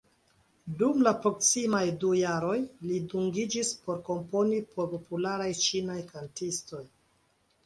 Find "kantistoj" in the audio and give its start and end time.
6.11-6.83